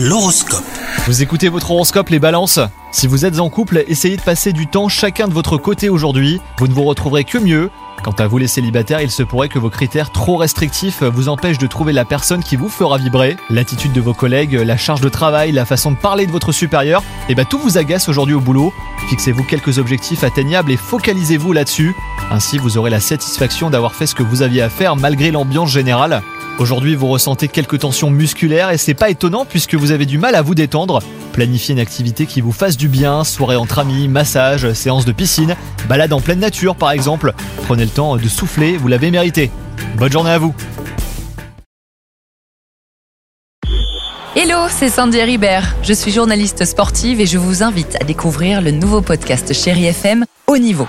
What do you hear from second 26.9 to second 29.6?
vous ressentez quelques tensions musculaires et c'est pas étonnant